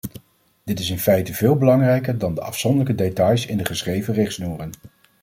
Dit 0.63 0.79
is 0.79 0.89
in 0.89 0.99
feite 0.99 1.33
veel 1.33 1.55
belangrijker 1.55 2.17
dan 2.17 2.35
de 2.35 2.41
afzonderlijke 2.41 2.95
details 3.03 3.45
in 3.45 3.57
de 3.57 3.65
geschreven 3.65 4.13
richtsnoeren. 4.13 4.69